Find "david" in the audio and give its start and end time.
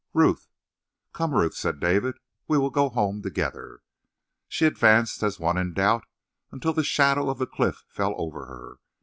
1.79-2.17